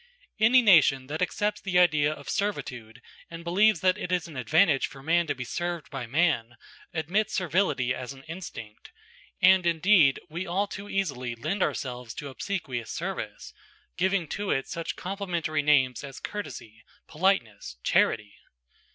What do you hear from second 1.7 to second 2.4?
idea of